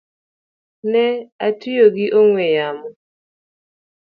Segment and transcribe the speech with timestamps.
[0.91, 1.03] Ne
[1.47, 2.87] atiyo gi ong’we yamo